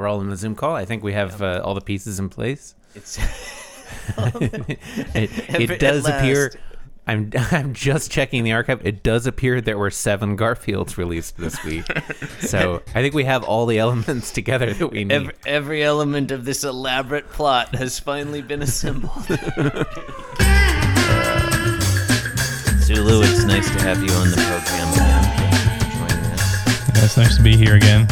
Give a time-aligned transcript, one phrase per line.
[0.00, 0.74] We're all in the Zoom call.
[0.74, 2.74] I think we have uh, all the pieces in place.
[2.94, 3.18] It's
[4.16, 4.80] it,
[5.14, 6.54] At it does appear.
[7.06, 8.80] I'm I'm just checking the archive.
[8.86, 11.84] It does appear there were seven Garfields released this week,
[12.38, 15.12] so I think we have all the elements together that we need.
[15.12, 19.12] every, every element of this elaborate plot has finally been assembled.
[22.80, 25.22] Zulu, it's nice to have you on the program again.
[25.22, 26.96] Thank you for joining us.
[26.96, 28.08] Yeah, it's nice to be here again.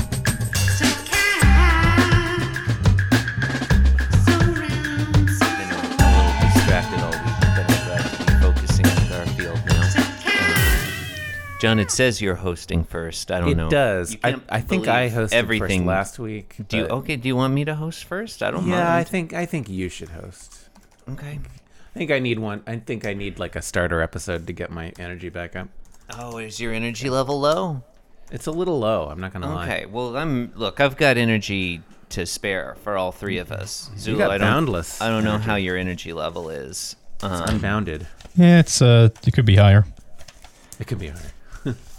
[11.60, 13.30] John, it says you're hosting first.
[13.32, 13.66] I don't it know.
[13.66, 14.16] It does.
[14.22, 16.56] I, I think I believe hosted everything first last week.
[16.68, 17.16] Do you okay?
[17.16, 18.42] Do you want me to host first?
[18.42, 20.68] I don't Yeah, I think I think you should host.
[21.10, 21.40] Okay.
[21.94, 22.62] I think I need one.
[22.66, 25.68] I think I need like a starter episode to get my energy back up.
[26.16, 27.82] Oh, is your energy level low?
[28.30, 29.08] It's a little low.
[29.08, 29.64] I'm not gonna lie.
[29.64, 29.86] Okay.
[29.86, 30.80] Well, I'm look.
[30.80, 31.80] I've got energy
[32.10, 33.90] to spare for all three of us.
[33.98, 35.44] Zulu, got I don't, boundless I don't know energy.
[35.44, 36.94] how your energy level is.
[37.16, 38.06] It's Um, unbounded.
[38.36, 39.84] Yeah, it's uh, it could be higher.
[40.78, 41.32] It could be higher.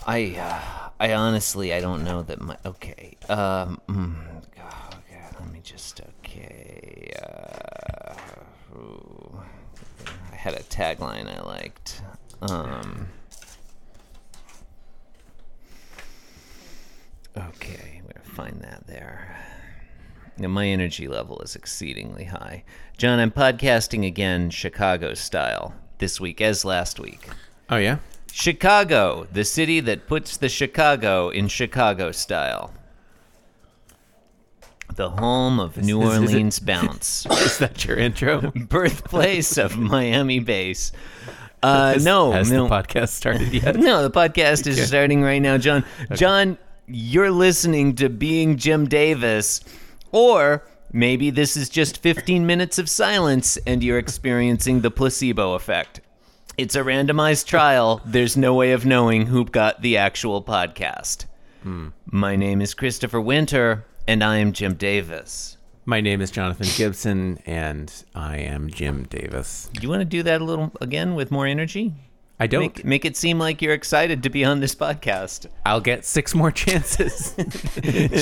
[0.10, 2.58] I, uh, I honestly, I don't know that my.
[2.66, 3.16] Okay.
[3.30, 3.80] Um.
[3.88, 4.16] mm,
[4.60, 5.24] oh, okay.
[5.40, 6.02] Let me just.
[6.02, 7.12] Okay.
[7.22, 8.16] Uh.
[10.32, 12.02] I had a tagline I liked.
[12.42, 13.10] Um.
[17.38, 19.38] Okay, I'm gonna find that there.
[20.40, 22.64] Now, my energy level is exceedingly high.
[22.98, 27.30] John, I'm podcasting again, Chicago style, this week as last week.
[27.70, 28.00] Oh yeah.
[28.32, 32.74] Chicago, the city that puts the Chicago in Chicago style.
[34.96, 38.52] The home of New is- is it- Orleans bounce, Is that your intro?
[38.56, 40.92] birthplace of Miami bass.
[41.62, 43.76] Uh, Has- no, Has no, the podcast started yet?
[43.78, 45.86] no, the podcast is starting right now, John.
[46.14, 46.58] John,
[46.88, 49.62] you're listening to Being Jim Davis,
[50.12, 56.02] or maybe this is just 15 minutes of silence and you're experiencing the placebo effect.
[56.60, 58.02] It's a randomized trial.
[58.04, 61.24] There's no way of knowing who got the actual podcast.
[61.64, 61.88] Hmm.
[62.12, 65.56] My name is Christopher Winter, and I am Jim Davis.
[65.86, 69.70] My name is Jonathan Gibson, and I am Jim Davis.
[69.72, 71.94] Do you want to do that a little again with more energy?
[72.42, 72.62] I don't.
[72.62, 75.46] Make, make it seem like you're excited to be on this podcast.
[75.66, 77.36] I'll get six more chances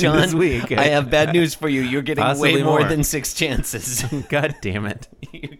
[0.00, 0.70] John, this week.
[0.70, 1.82] I have bad news for you.
[1.82, 2.88] You're getting Possibly way more, more.
[2.88, 4.04] than six chances.
[4.28, 5.08] God damn it!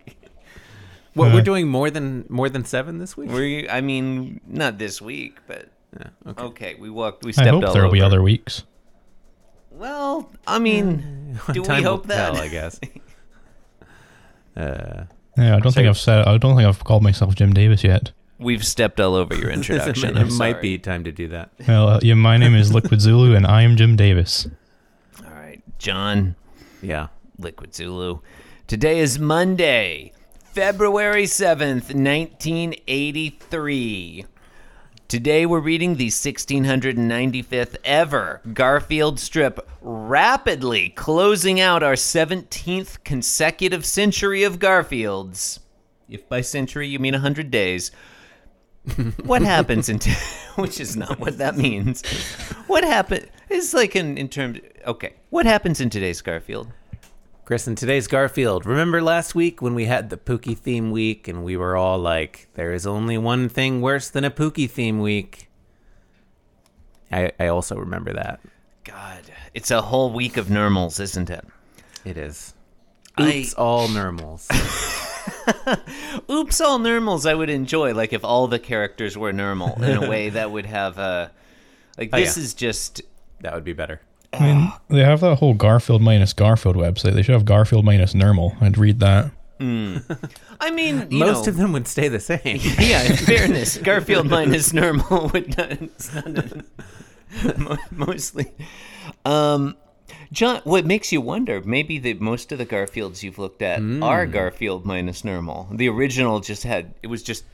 [1.18, 3.30] What Uh, we're doing more than more than seven this week?
[3.30, 5.68] we, I mean, not this week, but
[5.98, 6.42] Yeah, okay.
[6.44, 6.74] okay.
[6.78, 7.24] We walked.
[7.24, 7.48] We stepped.
[7.48, 8.64] I hope there will be other weeks.
[9.70, 12.32] Well, I mean, do we Time will hope that?
[12.34, 12.80] tell, I guess.
[14.56, 15.04] Uh,
[15.36, 16.26] Yeah, I don't think I've said.
[16.26, 18.10] I don't think I've called myself Jim Davis yet.
[18.40, 20.14] We've stepped all over your introduction.
[20.14, 20.62] might- I'm it might sorry.
[20.62, 21.50] be time to do that.
[21.66, 24.48] Well, uh, yeah, my name is Liquid Zulu, and I am Jim Davis.
[25.24, 26.34] All right, John,
[26.82, 27.08] Yeah.
[27.38, 28.18] Liquid Zulu.
[28.66, 30.12] Today is Monday,
[30.52, 34.24] February 7th, 1983.
[35.06, 44.42] Today we're reading the 1695th ever Garfield strip, rapidly closing out our 17th consecutive century
[44.42, 45.60] of Garfields.
[46.08, 47.90] If by century you mean 100 days.
[49.24, 50.12] what happens in t-
[50.56, 52.02] which is not what that means.
[52.66, 55.14] What happened is like in in terms okay.
[55.30, 56.68] What happens in today's Garfield?
[57.48, 61.42] Chris, in today's Garfield, remember last week when we had the Pookie theme week and
[61.42, 65.48] we were all like, there is only one thing worse than a Pookie theme week?
[67.10, 68.40] I, I also remember that.
[68.84, 69.22] God,
[69.54, 71.42] it's a whole week of normals, isn't it?
[72.04, 72.52] It is.
[73.16, 74.46] I- Oops, all normals.
[76.30, 80.06] Oops, all normals I would enjoy, like if all the characters were normal in a
[80.06, 81.30] way that would have a.
[81.96, 82.42] Like, Oh, this yeah.
[82.42, 83.00] is just.
[83.40, 84.02] that would be better.
[84.32, 87.14] I mean, they have that whole Garfield minus Garfield website.
[87.14, 88.56] They should have Garfield minus Normal.
[88.60, 89.30] I'd read that.
[89.60, 92.38] I mean, you Most know, of them would stay the same.
[92.78, 96.62] yeah, in fairness, Garfield minus normal would not.
[97.58, 98.52] mo- mostly.
[99.24, 99.76] Um,
[100.30, 101.60] John, what makes you wonder?
[101.62, 105.66] Maybe that most of the Garfields you've looked at are Garfield minus normal.
[105.72, 107.44] The original just had it was just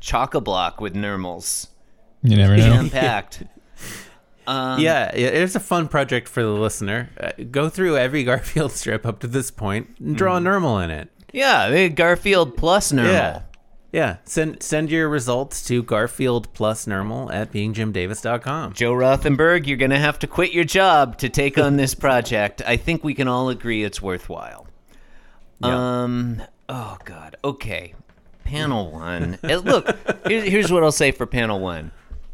[0.00, 1.68] chock a block with normals
[2.22, 2.62] You never know.
[2.62, 3.42] jam packed.
[4.46, 7.10] Um, yeah, yeah, it's a fun project for the listener.
[7.18, 10.90] Uh, go through every Garfield strip up to this point and draw a normal in
[10.90, 11.08] it.
[11.32, 13.12] yeah, they Garfield plus normal.
[13.12, 13.42] Yeah.
[13.92, 14.16] Yeah.
[14.24, 18.72] Send send your results to Garfield plus normal at beingjimdavis.com.
[18.72, 22.62] Joe Rothenberg, you're gonna have to quit your job to take on this project.
[22.66, 24.66] I think we can all agree it's worthwhile.
[25.60, 26.02] Yeah.
[26.04, 26.42] Um.
[26.70, 27.36] Oh God.
[27.44, 27.94] Okay.
[28.44, 29.38] Panel one.
[29.42, 29.94] Eh, look,
[30.26, 31.92] here's, here's what I'll say for panel one.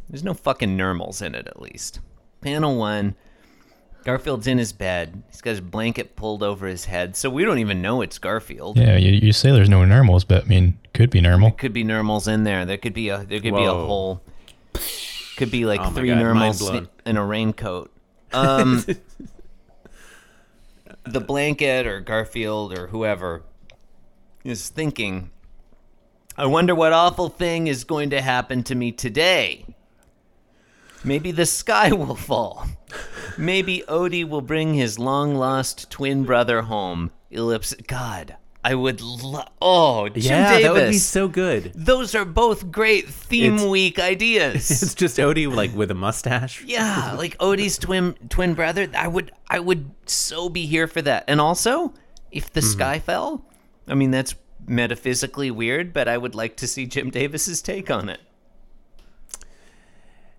[0.09, 2.01] There's no fucking normals in it, at least.
[2.41, 3.15] Panel one.
[4.05, 5.23] Garfield's in his bed.
[5.29, 8.79] He's got his blanket pulled over his head, so we don't even know it's Garfield.
[8.79, 11.51] Yeah, you, you say there's no normals, but I mean, could be normal.
[11.51, 12.65] Could be normals in there.
[12.65, 13.87] There could be a there could be a Whoa.
[13.87, 14.23] whole.
[15.37, 16.71] Could be like Oh my three God, normals
[17.05, 17.93] in a raincoat.
[18.33, 18.85] Um,
[21.05, 23.43] the blanket or Garfield or whoever
[24.45, 25.31] is thinking,
[26.37, 29.67] I wonder what awful thing is going to happen to me today.
[31.05, 32.67] Maybe the sky will fall.
[33.37, 37.11] Maybe Odie will bring his long lost twin brother home.
[37.31, 37.75] Ellipse.
[37.87, 39.49] God, I would love.
[39.63, 40.63] Oh, Jim yeah, Davis.
[40.63, 41.73] that would be so good.
[41.75, 44.71] Those are both great theme It's- week ideas.
[44.83, 46.65] It's just Odie like with a mustache.
[46.65, 48.89] yeah, like Odie's twin twin brother.
[48.97, 51.25] I would I would so be here for that.
[51.29, 51.95] And also,
[52.33, 52.71] if the mm-hmm.
[52.71, 53.45] sky fell,
[53.87, 54.35] I mean that's
[54.67, 58.21] metaphysically weird, but I would like to see Jim Davis's take on it.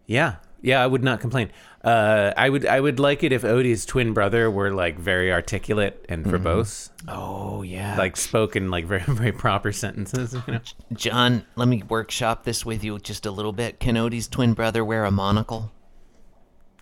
[0.06, 1.52] Yeah, yeah, I would not complain.
[1.84, 6.06] Uh, I would, I would like it if Odie's twin brother were like very articulate
[6.10, 7.98] and verbose, Oh yeah.
[7.98, 10.34] like spoken like very, very proper sentences.
[10.34, 10.60] You know?
[10.94, 13.80] John, let me workshop this with you just a little bit.
[13.80, 15.72] Can Odie's twin brother wear a monocle?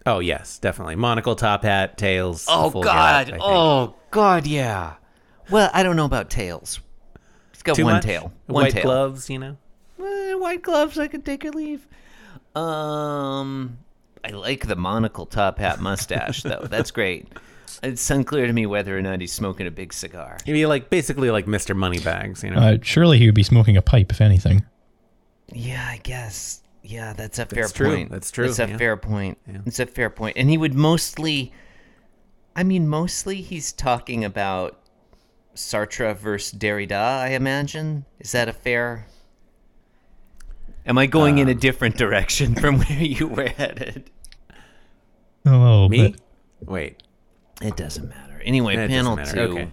[0.06, 0.96] Oh yes, definitely.
[0.96, 2.46] Monocle, top hat, tails.
[2.50, 3.28] Oh full God!
[3.28, 3.44] get, I think.
[3.46, 4.48] oh God!
[4.48, 4.96] Yeah.
[5.52, 6.80] Well, I don't know about tails.
[7.52, 8.04] He's got Too one much?
[8.04, 8.34] tail.
[8.48, 8.84] One White tail.
[8.84, 9.58] gloves, you know.
[10.02, 10.98] Eh, white gloves.
[10.98, 11.88] I could take or leave.
[12.56, 13.78] Um,
[14.24, 16.66] I like the monocle, top hat, mustache though.
[16.70, 17.28] That's great.
[17.84, 20.38] It's unclear to me whether or not he's smoking a big cigar.
[20.46, 21.76] He'd be like basically like Mr.
[21.76, 22.58] Moneybags, you know.
[22.58, 24.66] Uh, surely he would be smoking a pipe, if anything.
[25.54, 26.62] Yeah, I guess.
[26.84, 27.94] Yeah, that's a fair That's true.
[27.94, 28.12] point.
[28.12, 28.78] That's true, That's a yeah.
[28.78, 29.38] fair point.
[29.66, 30.38] It's a fair point.
[30.38, 31.52] And he would mostly,
[32.56, 34.80] I mean, mostly he's talking about
[35.54, 37.20] Sartre versus Derrida.
[37.20, 38.06] I imagine.
[38.20, 39.06] Is that a fair?
[40.88, 44.10] Am I going in a um, different direction from where you were headed?
[45.46, 46.12] A little Me?
[46.12, 46.22] bit.
[46.62, 47.04] Wait.
[47.62, 48.42] It doesn't matter.
[48.44, 49.34] Anyway, It panel matter.
[49.34, 49.54] two.
[49.54, 49.72] Okay.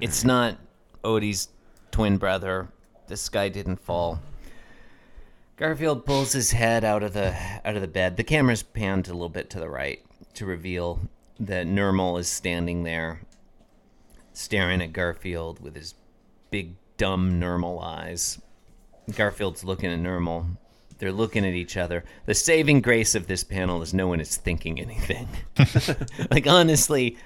[0.00, 0.56] It's not
[1.04, 1.48] Odie's
[1.90, 2.68] twin brother.
[3.08, 4.20] This guy didn't fall.
[5.56, 7.34] Garfield pulls his head out of the
[7.64, 8.16] out of the bed.
[8.16, 10.00] The camera's panned a little bit to the right
[10.34, 11.00] to reveal
[11.40, 13.22] that Nermal is standing there,
[14.32, 15.94] staring at Garfield with his
[16.50, 18.40] big dumb Nermal eyes.
[19.14, 20.46] Garfield's looking at Nermal.
[20.98, 22.04] They're looking at each other.
[22.26, 25.28] The saving grace of this panel is no one is thinking anything.
[26.30, 27.16] like honestly,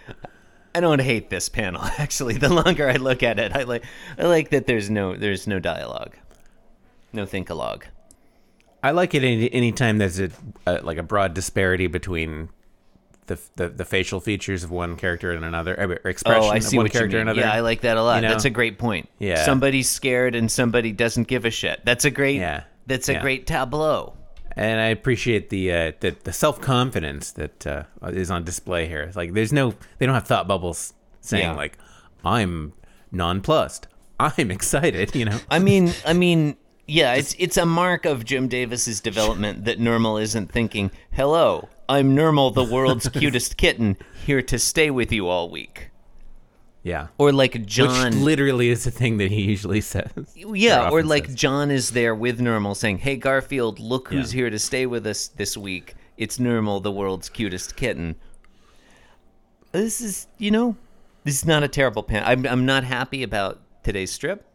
[0.75, 1.83] I don't hate this panel.
[1.99, 3.85] Actually, the longer I look at it, I like
[4.19, 6.17] I like that there's no there's no dialogue,
[7.13, 7.87] no think-a-log.
[8.83, 10.31] I like it any anytime there's a,
[10.67, 12.51] a like a broad disparity between
[13.35, 16.65] the, the the facial features of one character and another, or expression Oh, I of
[16.65, 17.29] one what you character mean.
[17.29, 17.41] and another.
[17.41, 18.17] Yeah, I like that a lot.
[18.17, 18.29] You know?
[18.31, 19.09] That's a great point.
[19.19, 19.45] Yeah.
[19.45, 21.81] somebody's scared and somebody doesn't give a shit.
[21.85, 22.37] That's a great.
[22.37, 22.65] Yeah.
[22.87, 23.23] That's a Yeah.
[23.23, 24.15] great tableau.
[24.57, 29.03] and I appreciate the uh, the, the self confidence that uh, is on display here.
[29.03, 31.55] It's like there's no they don't have thought bubbles saying Yeah.
[31.55, 31.79] like
[32.25, 32.73] I'm
[33.11, 33.87] nonplussed,
[34.21, 35.15] I'm excited.
[35.15, 36.57] You know, I mean, I mean,
[36.87, 42.17] yeah, it's it's a mark of Jim Davis's development that Nermal isn't thinking, "Hello, I'm
[42.17, 45.91] Nermal, the world's cutest kitten, here to stay with you all week,"
[46.83, 47.09] yeah.
[47.19, 48.25] or like Which John.
[48.25, 50.11] literally is the thing that he usually says.
[50.35, 51.35] Yeah, or often like says.
[51.35, 55.29] John is there with Nermal saying, "Hey Garfield, look who's here to stay with us
[55.29, 55.95] this week.
[56.17, 58.17] It's Nermal, the world's cutest kitten."
[59.73, 60.77] This is, you know,
[61.25, 62.23] this is not a terrible pan.
[62.25, 64.47] I'm I'm not happy about today's strip.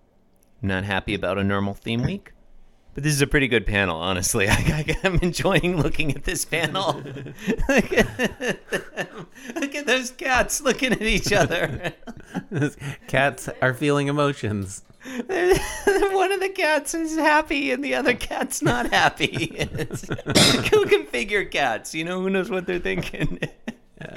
[0.63, 2.31] I'm not happy about a Nermal theme week.
[2.97, 4.47] But this is a pretty good panel, honestly.
[4.49, 6.93] I, am enjoying looking at this panel.
[7.69, 8.57] look, at,
[9.53, 11.93] look at those cats looking at each other.
[13.07, 14.81] Cats are feeling emotions.
[15.03, 19.69] One of the cats is happy and the other cat's not happy.
[20.71, 21.93] Who can figure cats?
[21.93, 23.39] You know, who knows what they're thinking?
[24.01, 24.09] All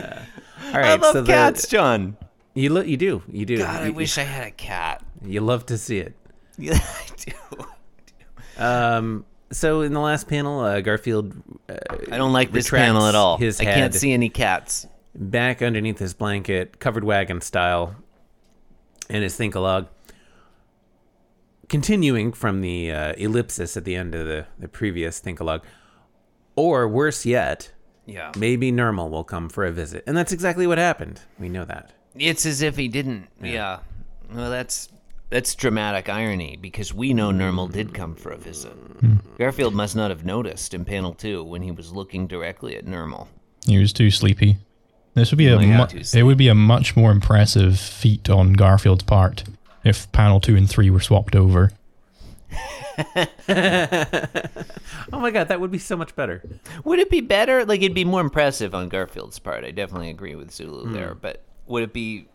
[0.72, 2.16] I love so the- cats, John.
[2.54, 3.58] you lo- you do you do.
[3.58, 5.04] God, I you, wish I had a cat.
[5.22, 6.14] you love to see it.
[6.56, 7.66] Yeah, I do.
[8.60, 11.34] Um, so in the last panel, uh, Garfield
[11.68, 11.74] uh,
[12.12, 13.36] I don't like this panel at all.
[13.38, 14.86] his I can't see any cats.
[15.14, 17.96] back underneath his blanket, covered wagon style,
[19.08, 19.88] and his think-a-log.
[21.68, 25.62] Continuing from the uh, ellipsis at the end of the, the previous think-a-log.
[26.56, 27.72] Or worse yet,
[28.06, 28.32] Yeah.
[28.36, 30.02] maybe Nermal will come for a visit.
[30.06, 31.20] And that's exactly what happened.
[31.38, 31.92] We know that.
[32.16, 33.28] It's as if he didn't.
[33.40, 33.78] Yeah.
[34.32, 34.88] Well, that's
[35.30, 38.72] that's dramatic irony because we know Nermal did come for a visit.
[38.72, 39.14] Hmm.
[39.38, 43.28] Garfield must not have noticed in panel two when he was looking directly at Nermal.
[43.64, 44.58] He was too sleepy.
[45.14, 48.52] This would be a yeah, mu- it would be a much more impressive feat on
[48.52, 49.44] Garfield's part
[49.84, 51.70] if panel two and three were swapped over.
[53.16, 53.26] oh
[55.12, 56.42] my god, that would be so much better.
[56.84, 57.64] Would it be better?
[57.64, 59.64] Like it'd be more impressive on Garfield's part.
[59.64, 60.92] I definitely agree with Zulu hmm.
[60.92, 62.28] there, but would it be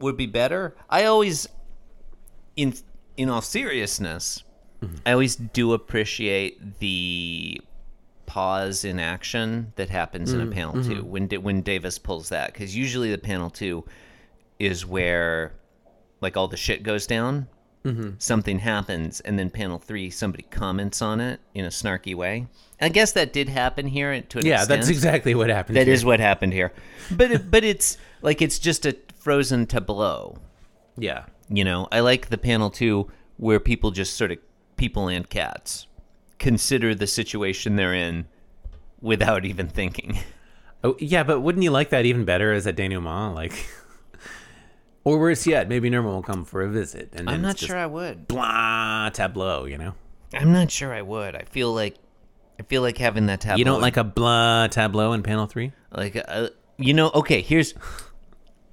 [0.00, 0.74] would it be better?
[0.88, 1.48] I always
[2.56, 2.74] in
[3.16, 4.44] in all seriousness,
[5.04, 7.60] I always do appreciate the
[8.26, 11.00] pause in action that happens in a mm, panel mm-hmm.
[11.00, 13.84] 2 when when Davis pulls that cuz usually the panel 2
[14.58, 15.52] is where
[16.20, 17.48] like all the shit goes down.
[17.84, 18.10] Mm-hmm.
[18.18, 22.46] Something happens, and then panel three, somebody comments on it in a snarky way.
[22.78, 24.68] I guess that did happen here to an Yeah, extent.
[24.80, 25.76] that's exactly what happened.
[25.78, 25.94] That here.
[25.94, 26.72] is what happened here.
[27.10, 30.36] But it, but it's like it's just a frozen tableau.
[30.98, 31.24] Yeah.
[31.52, 34.38] You know, I like the panel too, where people just sort of
[34.76, 35.86] people and cats
[36.38, 38.26] consider the situation they're in
[39.00, 40.18] without even thinking.
[40.82, 43.34] Oh, yeah, but wouldn't you like that even better as a denouement?
[43.34, 43.52] Like,
[45.04, 47.84] or worse yet, maybe Nermal will come for a visit, and I'm not sure I
[47.84, 48.26] would.
[48.26, 49.66] blah tableau.
[49.66, 49.94] You know,
[50.32, 51.36] I'm not sure I would.
[51.36, 51.96] I feel like
[52.58, 53.58] I feel like having that tableau.
[53.58, 57.10] you don't like a blah tableau in panel three, like uh, you know.
[57.14, 57.74] Okay, here's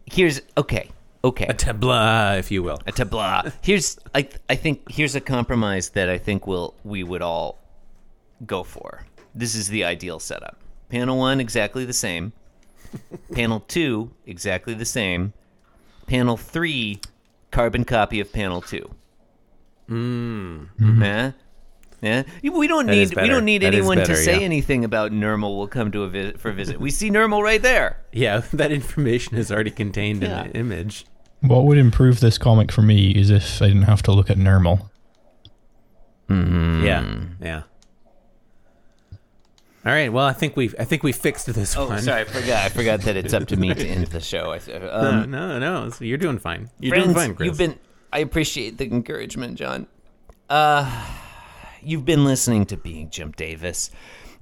[0.05, 0.89] here's okay
[1.27, 1.46] okay.
[1.48, 2.79] a tabla, if you will.
[2.86, 3.53] a tabla.
[3.62, 7.60] Here's I I think here's a compromise that I think will we would all
[8.46, 9.05] go for.
[9.36, 10.57] This is the ideal setup.
[10.89, 12.34] Panel one exactly the same.
[13.34, 15.34] panel two exactly the same.
[16.07, 17.00] Panel three
[17.51, 18.89] carbon copy of panel two.
[19.89, 20.69] Mm.
[21.01, 21.31] Yeah.
[22.01, 22.24] Yeah.
[22.43, 24.46] We don't That is need we don't need That is anyone to say yeah.
[24.46, 26.79] anything about Nermal will come to a visit for a visit.
[26.79, 27.98] We see Nermal right there.
[28.13, 30.43] Yeah, that information is already contained Yeah.
[30.46, 31.05] in the image.
[31.41, 34.38] What would improve this comic for me is if I didn't have to look at
[34.38, 34.89] Nermal.
[36.29, 37.24] Yeah, Hmm.
[37.41, 37.62] yeah.
[39.86, 40.12] All right.
[40.12, 42.01] Well, I think we I think we fixed this Oh, one.
[42.01, 42.65] sorry, I forgot.
[42.65, 44.51] I forgot that it's up to me to end the show.
[44.51, 45.89] I, No, um, no, no.
[45.89, 46.70] so You're doing fine.
[46.79, 47.48] You're Friends, doing fine, Chris.
[47.48, 47.79] You've been.
[48.12, 49.88] I appreciate the encouragement, John.
[50.50, 51.06] Uh,
[51.82, 53.91] you've been listening to Being Jim Davis.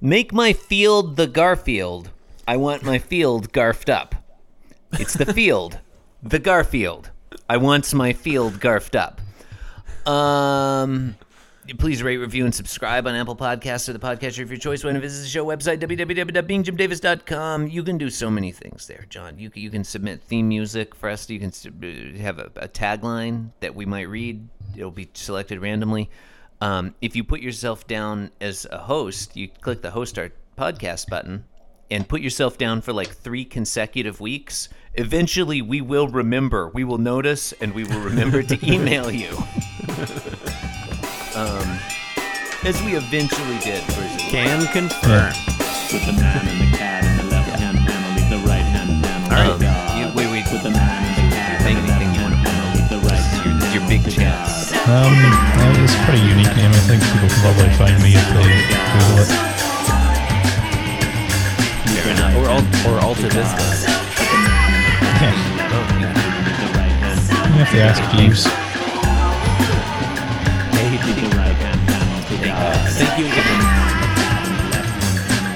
[0.00, 2.10] Make my field the Garfield.
[2.48, 4.14] I want my field garfed up.
[4.94, 5.78] It's the field,
[6.30, 7.10] the Garfield.
[7.48, 9.20] I want my field garfed up.
[10.10, 11.16] Um.
[11.78, 14.94] Please rate, review, and subscribe on Apple Podcasts or the podcatcher of your choice when
[14.94, 17.66] you visit the show website, www.beingjimdavis.com.
[17.66, 19.36] You can do so many things there, John.
[19.36, 21.28] You, can- you can submit theme music for us.
[21.28, 24.46] You can uh, have a, a tagline that we might read.
[24.76, 26.08] It'll be selected randomly.
[26.60, 31.08] Um, if you put yourself down as a host, you click the host our podcast
[31.08, 31.44] button
[31.90, 34.68] and put yourself down for like three consecutive weeks.
[34.94, 36.68] Eventually, we will remember.
[36.68, 39.36] We will notice, and we will remember to email you.
[41.36, 41.78] Um,
[42.64, 45.32] as we eventually did for Can confirm.
[45.92, 49.04] With the man and the cat in the left hand panel, leave the right hand
[49.04, 49.28] panel.
[49.30, 49.60] All right.
[49.60, 50.52] to You- wait, wait.
[50.52, 52.66] With the man and the cat Saying in the anything left you hand wanna panel,
[52.74, 54.72] leave the right hand It's your big chance.
[54.88, 56.72] Um, uh, it's a pretty unique name.
[56.72, 59.55] I think people can probably find me if they Google it.
[62.14, 62.36] God.
[62.36, 63.62] Or alt, or Alta Vista.
[65.18, 65.34] Yeah,
[66.44, 68.42] With the right hand panel, you have to ask Jeeves.
[70.76, 72.76] leave the right hand panel to God.
[72.92, 73.60] Thank you again.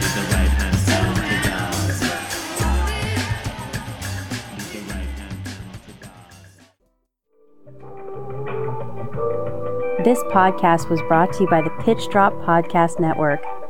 [0.01, 1.75] Leave the right hand panel to God.
[4.57, 5.93] Leave the right hand panel to
[9.97, 10.05] God.
[10.05, 13.43] This podcast was brought to you by the Pitch Drop Podcast Network.